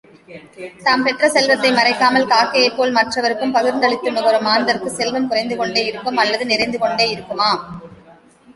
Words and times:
தாம் 0.83 1.03
பெற்ற 1.03 1.29
செல்வத்தை 1.29 1.71
மறைக்காமல், 1.71 2.25
காக்கையைப் 2.27 2.77
போல், 2.77 2.91
மற்றவர்க்கும் 2.91 3.53
பகிர்ந்தளித்து 3.55 4.11
நுகரும் 4.11 4.47
மாந்தர்க்குச் 4.47 4.97
செல்வம் 4.97 5.31
குறைந்துகொண்டேயிருக்குமா 5.31 6.23
அல்லது 6.25 6.45
நிறைந்துகொண்டேயிருக்குமா? 6.45 7.51